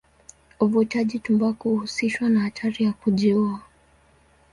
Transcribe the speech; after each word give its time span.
Uvutaji 0.59 1.19
tumbaku 1.19 1.69
huhusishwa 1.69 2.29
na 2.29 2.39
hatari 2.39 2.85
ya 2.85 2.93
kujiua. 2.93 3.61